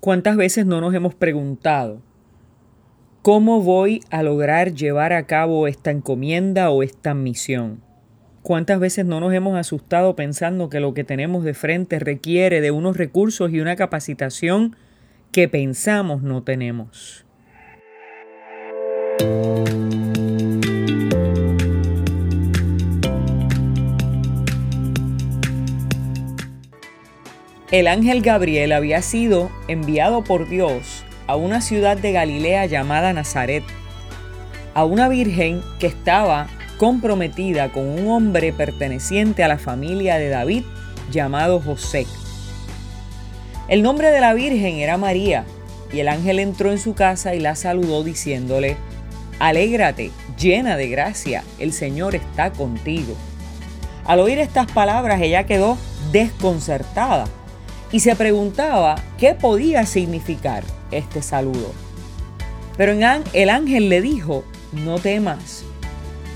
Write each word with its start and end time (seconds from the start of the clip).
¿Cuántas 0.00 0.36
veces 0.36 0.64
no 0.64 0.80
nos 0.80 0.94
hemos 0.94 1.16
preguntado 1.16 2.00
cómo 3.22 3.60
voy 3.62 4.00
a 4.10 4.22
lograr 4.22 4.72
llevar 4.72 5.12
a 5.12 5.26
cabo 5.26 5.66
esta 5.66 5.90
encomienda 5.90 6.70
o 6.70 6.84
esta 6.84 7.14
misión? 7.14 7.80
¿Cuántas 8.42 8.78
veces 8.78 9.06
no 9.06 9.18
nos 9.18 9.34
hemos 9.34 9.58
asustado 9.58 10.14
pensando 10.14 10.70
que 10.70 10.78
lo 10.78 10.94
que 10.94 11.02
tenemos 11.02 11.42
de 11.42 11.52
frente 11.52 11.98
requiere 11.98 12.60
de 12.60 12.70
unos 12.70 12.96
recursos 12.96 13.52
y 13.52 13.58
una 13.58 13.74
capacitación 13.74 14.76
que 15.32 15.48
pensamos 15.48 16.22
no 16.22 16.44
tenemos? 16.44 17.26
El 27.70 27.86
ángel 27.86 28.22
Gabriel 28.22 28.72
había 28.72 29.02
sido 29.02 29.50
enviado 29.68 30.24
por 30.24 30.48
Dios 30.48 31.04
a 31.26 31.36
una 31.36 31.60
ciudad 31.60 31.98
de 31.98 32.12
Galilea 32.12 32.64
llamada 32.64 33.12
Nazaret, 33.12 33.62
a 34.72 34.86
una 34.86 35.06
virgen 35.10 35.60
que 35.78 35.86
estaba 35.86 36.46
comprometida 36.78 37.70
con 37.70 37.86
un 37.86 38.08
hombre 38.08 38.54
perteneciente 38.54 39.44
a 39.44 39.48
la 39.48 39.58
familia 39.58 40.16
de 40.16 40.30
David 40.30 40.64
llamado 41.10 41.60
José. 41.60 42.06
El 43.68 43.82
nombre 43.82 44.12
de 44.12 44.20
la 44.20 44.32
virgen 44.32 44.76
era 44.76 44.96
María, 44.96 45.44
y 45.92 46.00
el 46.00 46.08
ángel 46.08 46.38
entró 46.38 46.72
en 46.72 46.78
su 46.78 46.94
casa 46.94 47.34
y 47.34 47.40
la 47.40 47.54
saludó 47.54 48.02
diciéndole, 48.02 48.78
Alégrate, 49.40 50.10
llena 50.38 50.78
de 50.78 50.88
gracia, 50.88 51.44
el 51.58 51.74
Señor 51.74 52.14
está 52.14 52.50
contigo. 52.50 53.14
Al 54.06 54.20
oír 54.20 54.38
estas 54.38 54.72
palabras 54.72 55.20
ella 55.20 55.44
quedó 55.44 55.76
desconcertada 56.12 57.26
y 57.90 58.00
se 58.00 58.14
preguntaba 58.16 58.96
qué 59.18 59.34
podía 59.34 59.86
significar 59.86 60.64
este 60.90 61.22
saludo. 61.22 61.72
Pero 62.76 62.92
el 63.32 63.50
ángel 63.50 63.88
le 63.88 64.00
dijo, 64.00 64.44
no 64.72 64.98
temas, 64.98 65.64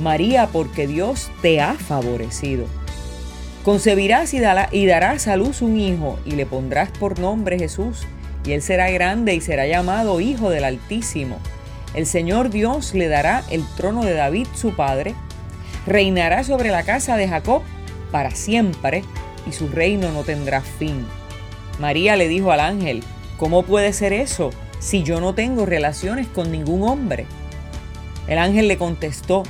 María, 0.00 0.48
porque 0.52 0.86
Dios 0.86 1.30
te 1.42 1.60
ha 1.60 1.74
favorecido. 1.74 2.66
Concebirás 3.64 4.32
y, 4.32 4.40
darás 4.40 5.28
a 5.28 5.36
luz 5.36 5.60
un 5.60 5.78
hijo 5.78 6.18
y 6.24 6.30
le 6.32 6.46
pondrás 6.46 6.90
por 6.90 7.18
nombre 7.18 7.58
Jesús, 7.58 8.06
y 8.46 8.52
él 8.52 8.62
será 8.62 8.88
grande 8.90 9.34
y 9.34 9.42
será 9.42 9.66
llamado 9.66 10.20
Hijo 10.20 10.48
del 10.48 10.64
Altísimo. 10.64 11.38
El 11.92 12.06
Señor 12.06 12.48
Dios 12.48 12.94
le 12.94 13.08
dará 13.08 13.42
el 13.50 13.62
trono 13.76 14.02
de 14.02 14.14
David 14.14 14.46
su 14.54 14.74
padre, 14.74 15.14
reinará 15.86 16.42
sobre 16.44 16.70
la 16.70 16.84
casa 16.84 17.16
de 17.16 17.28
Jacob 17.28 17.62
para 18.10 18.30
siempre, 18.30 19.04
y 19.46 19.52
su 19.52 19.68
reino 19.68 20.10
no 20.12 20.22
tendrá 20.22 20.62
fin 20.62 21.04
María 21.80 22.14
le 22.16 22.28
dijo 22.28 22.52
al 22.52 22.60
ángel, 22.60 23.02
¿cómo 23.38 23.62
puede 23.62 23.94
ser 23.94 24.12
eso 24.12 24.50
si 24.80 25.02
yo 25.02 25.18
no 25.18 25.34
tengo 25.34 25.64
relaciones 25.64 26.28
con 26.28 26.52
ningún 26.52 26.82
hombre? 26.82 27.24
El 28.28 28.38
ángel 28.38 28.68
le 28.68 28.76
contestó, 28.76 29.44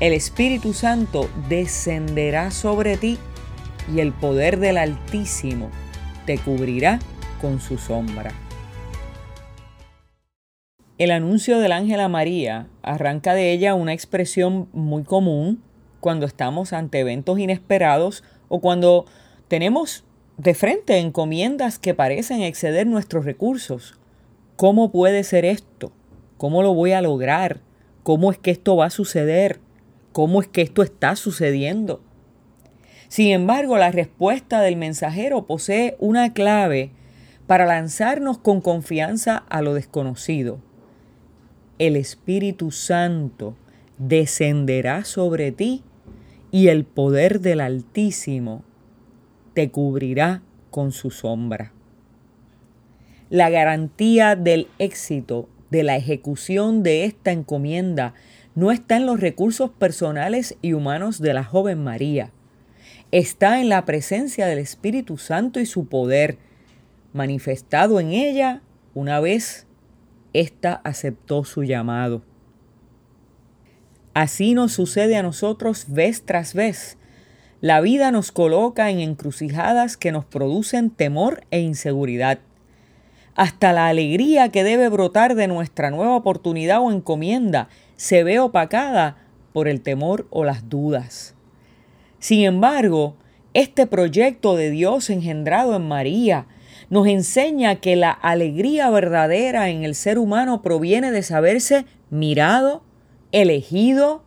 el 0.00 0.12
Espíritu 0.12 0.74
Santo 0.74 1.30
descenderá 1.48 2.50
sobre 2.50 2.96
ti 2.96 3.18
y 3.94 4.00
el 4.00 4.12
poder 4.12 4.58
del 4.58 4.78
Altísimo 4.78 5.70
te 6.26 6.38
cubrirá 6.38 6.98
con 7.40 7.60
su 7.60 7.78
sombra. 7.78 8.32
El 10.98 11.12
anuncio 11.12 11.60
del 11.60 11.70
ángel 11.70 12.00
a 12.00 12.08
María 12.08 12.66
arranca 12.82 13.34
de 13.34 13.52
ella 13.52 13.74
una 13.74 13.92
expresión 13.92 14.68
muy 14.72 15.04
común 15.04 15.62
cuando 16.00 16.26
estamos 16.26 16.72
ante 16.72 16.98
eventos 16.98 17.38
inesperados 17.38 18.24
o 18.48 18.60
cuando 18.60 19.04
tenemos 19.46 20.05
de 20.38 20.54
frente 20.54 20.98
encomiendas 20.98 21.78
que 21.78 21.94
parecen 21.94 22.42
exceder 22.42 22.86
nuestros 22.86 23.24
recursos. 23.24 23.98
¿Cómo 24.56 24.92
puede 24.92 25.24
ser 25.24 25.44
esto? 25.44 25.92
¿Cómo 26.36 26.62
lo 26.62 26.74
voy 26.74 26.92
a 26.92 27.00
lograr? 27.00 27.60
¿Cómo 28.02 28.30
es 28.30 28.38
que 28.38 28.50
esto 28.50 28.76
va 28.76 28.86
a 28.86 28.90
suceder? 28.90 29.60
¿Cómo 30.12 30.40
es 30.40 30.48
que 30.48 30.62
esto 30.62 30.82
está 30.82 31.16
sucediendo? 31.16 32.02
Sin 33.08 33.32
embargo, 33.32 33.78
la 33.78 33.90
respuesta 33.90 34.60
del 34.60 34.76
mensajero 34.76 35.46
posee 35.46 35.96
una 36.00 36.32
clave 36.32 36.90
para 37.46 37.64
lanzarnos 37.64 38.38
con 38.38 38.60
confianza 38.60 39.36
a 39.48 39.62
lo 39.62 39.72
desconocido. 39.72 40.58
El 41.78 41.96
Espíritu 41.96 42.72
Santo 42.72 43.56
descenderá 43.98 45.04
sobre 45.04 45.52
ti 45.52 45.82
y 46.50 46.68
el 46.68 46.84
poder 46.84 47.40
del 47.40 47.60
Altísimo 47.60 48.64
te 49.56 49.70
cubrirá 49.70 50.42
con 50.70 50.92
su 50.92 51.10
sombra. 51.10 51.72
La 53.30 53.48
garantía 53.48 54.36
del 54.36 54.68
éxito 54.78 55.48
de 55.70 55.82
la 55.82 55.96
ejecución 55.96 56.82
de 56.82 57.06
esta 57.06 57.32
encomienda 57.32 58.12
no 58.54 58.70
está 58.70 58.98
en 58.98 59.06
los 59.06 59.18
recursos 59.18 59.70
personales 59.70 60.58
y 60.60 60.74
humanos 60.74 61.22
de 61.22 61.32
la 61.32 61.42
joven 61.42 61.82
María. 61.82 62.32
Está 63.12 63.62
en 63.62 63.70
la 63.70 63.86
presencia 63.86 64.46
del 64.46 64.58
Espíritu 64.58 65.16
Santo 65.16 65.58
y 65.58 65.64
su 65.64 65.88
poder, 65.88 66.36
manifestado 67.14 67.98
en 67.98 68.10
ella 68.10 68.60
una 68.92 69.20
vez 69.20 69.66
ésta 70.34 70.82
aceptó 70.84 71.44
su 71.44 71.64
llamado. 71.64 72.20
Así 74.12 74.52
nos 74.52 74.72
sucede 74.72 75.16
a 75.16 75.22
nosotros 75.22 75.86
vez 75.88 76.26
tras 76.26 76.52
vez 76.52 76.98
la 77.60 77.80
vida 77.80 78.10
nos 78.10 78.32
coloca 78.32 78.90
en 78.90 79.00
encrucijadas 79.00 79.96
que 79.96 80.12
nos 80.12 80.24
producen 80.24 80.90
temor 80.90 81.44
e 81.50 81.60
inseguridad. 81.60 82.38
Hasta 83.34 83.72
la 83.72 83.88
alegría 83.88 84.50
que 84.50 84.64
debe 84.64 84.88
brotar 84.88 85.34
de 85.34 85.48
nuestra 85.48 85.90
nueva 85.90 86.16
oportunidad 86.16 86.80
o 86.80 86.90
encomienda 86.90 87.68
se 87.96 88.24
ve 88.24 88.38
opacada 88.38 89.16
por 89.52 89.68
el 89.68 89.80
temor 89.80 90.26
o 90.30 90.44
las 90.44 90.68
dudas. 90.68 91.34
Sin 92.18 92.44
embargo, 92.44 93.16
este 93.54 93.86
proyecto 93.86 94.56
de 94.56 94.70
Dios 94.70 95.08
engendrado 95.08 95.76
en 95.76 95.88
María 95.88 96.46
nos 96.90 97.06
enseña 97.08 97.76
que 97.76 97.96
la 97.96 98.10
alegría 98.10 98.90
verdadera 98.90 99.70
en 99.70 99.82
el 99.82 99.94
ser 99.94 100.18
humano 100.18 100.62
proviene 100.62 101.10
de 101.10 101.22
saberse 101.22 101.86
mirado, 102.10 102.82
elegido 103.32 104.22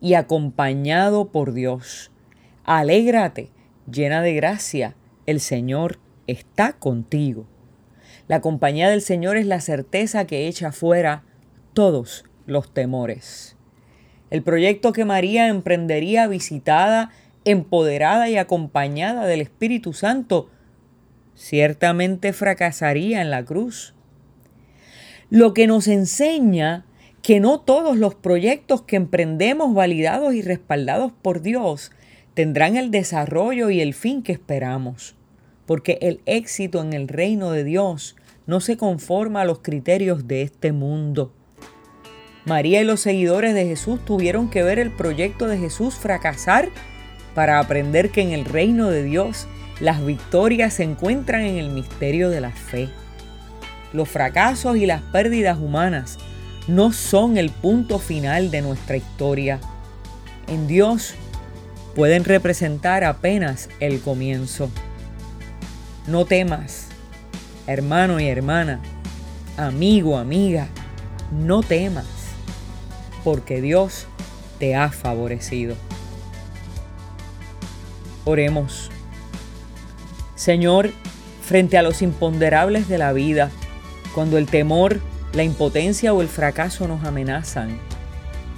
y 0.00 0.14
acompañado 0.14 1.30
por 1.30 1.52
Dios. 1.52 2.10
Alégrate, 2.72 3.50
llena 3.90 4.22
de 4.22 4.32
gracia, 4.32 4.94
el 5.26 5.40
Señor 5.40 5.98
está 6.28 6.74
contigo. 6.74 7.48
La 8.28 8.40
compañía 8.40 8.88
del 8.88 9.02
Señor 9.02 9.36
es 9.36 9.46
la 9.46 9.60
certeza 9.60 10.24
que 10.24 10.46
echa 10.46 10.70
fuera 10.70 11.24
todos 11.74 12.24
los 12.46 12.72
temores. 12.72 13.56
El 14.30 14.44
proyecto 14.44 14.92
que 14.92 15.04
María 15.04 15.48
emprendería 15.48 16.28
visitada, 16.28 17.10
empoderada 17.44 18.28
y 18.28 18.36
acompañada 18.36 19.26
del 19.26 19.40
Espíritu 19.40 19.92
Santo, 19.92 20.48
ciertamente 21.34 22.32
fracasaría 22.32 23.20
en 23.20 23.30
la 23.30 23.44
cruz. 23.44 23.96
Lo 25.28 25.54
que 25.54 25.66
nos 25.66 25.88
enseña 25.88 26.86
que 27.20 27.40
no 27.40 27.58
todos 27.58 27.96
los 27.96 28.14
proyectos 28.14 28.82
que 28.82 28.94
emprendemos 28.94 29.74
validados 29.74 30.34
y 30.34 30.42
respaldados 30.42 31.10
por 31.10 31.42
Dios 31.42 31.90
tendrán 32.34 32.76
el 32.76 32.90
desarrollo 32.90 33.70
y 33.70 33.80
el 33.80 33.94
fin 33.94 34.22
que 34.22 34.32
esperamos, 34.32 35.14
porque 35.66 35.98
el 36.02 36.20
éxito 36.26 36.80
en 36.82 36.92
el 36.92 37.08
reino 37.08 37.50
de 37.50 37.64
Dios 37.64 38.16
no 38.46 38.60
se 38.60 38.76
conforma 38.76 39.42
a 39.42 39.44
los 39.44 39.60
criterios 39.60 40.26
de 40.26 40.42
este 40.42 40.72
mundo. 40.72 41.32
María 42.44 42.80
y 42.80 42.84
los 42.84 43.00
seguidores 43.00 43.54
de 43.54 43.66
Jesús 43.66 44.04
tuvieron 44.04 44.50
que 44.50 44.62
ver 44.62 44.78
el 44.78 44.90
proyecto 44.90 45.46
de 45.46 45.58
Jesús 45.58 45.94
fracasar 45.94 46.68
para 47.34 47.58
aprender 47.58 48.10
que 48.10 48.22
en 48.22 48.32
el 48.32 48.44
reino 48.44 48.90
de 48.90 49.04
Dios 49.04 49.46
las 49.80 50.04
victorias 50.04 50.74
se 50.74 50.84
encuentran 50.84 51.42
en 51.42 51.56
el 51.56 51.70
misterio 51.70 52.30
de 52.30 52.40
la 52.40 52.50
fe. 52.50 52.88
Los 53.92 54.08
fracasos 54.08 54.76
y 54.76 54.86
las 54.86 55.02
pérdidas 55.02 55.58
humanas 55.58 56.18
no 56.68 56.92
son 56.92 57.36
el 57.36 57.50
punto 57.50 57.98
final 57.98 58.50
de 58.50 58.62
nuestra 58.62 58.96
historia. 58.96 59.60
En 60.48 60.66
Dios 60.66 61.14
pueden 61.94 62.24
representar 62.24 63.04
apenas 63.04 63.68
el 63.80 64.00
comienzo. 64.00 64.70
No 66.06 66.24
temas, 66.24 66.86
hermano 67.66 68.20
y 68.20 68.26
hermana, 68.28 68.80
amigo, 69.56 70.18
amiga, 70.18 70.68
no 71.32 71.62
temas, 71.62 72.06
porque 73.24 73.60
Dios 73.60 74.06
te 74.58 74.74
ha 74.74 74.90
favorecido. 74.90 75.76
Oremos. 78.24 78.90
Señor, 80.34 80.90
frente 81.42 81.76
a 81.78 81.82
los 81.82 82.02
imponderables 82.02 82.88
de 82.88 82.98
la 82.98 83.12
vida, 83.12 83.50
cuando 84.14 84.38
el 84.38 84.46
temor, 84.46 85.00
la 85.32 85.42
impotencia 85.42 86.12
o 86.12 86.22
el 86.22 86.28
fracaso 86.28 86.88
nos 86.88 87.04
amenazan, 87.04 87.78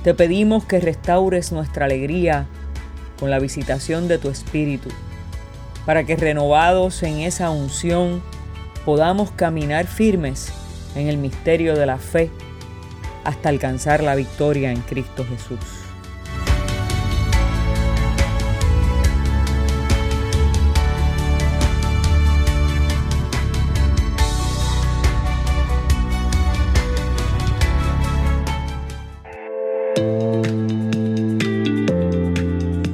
te 0.02 0.14
pedimos 0.14 0.64
que 0.64 0.81
restaures 0.81 1.52
nuestra 1.52 1.85
alegría 1.85 2.46
con 3.23 3.31
la 3.31 3.39
visitación 3.39 4.09
de 4.09 4.19
tu 4.19 4.31
Espíritu, 4.31 4.89
para 5.87 6.03
que 6.03 6.17
renovados 6.17 7.05
en 7.05 7.21
esa 7.21 7.51
unción 7.51 8.21
podamos 8.85 9.31
caminar 9.31 9.87
firmes 9.87 10.53
en 10.97 11.07
el 11.07 11.19
misterio 11.19 11.77
de 11.77 11.87
la 11.87 11.99
fe 11.99 12.31
hasta 13.23 13.49
alcanzar 13.49 14.03
la 14.03 14.17
victoria 14.17 14.73
en 14.73 14.81
Cristo 14.81 15.25
Jesús. 15.25 15.81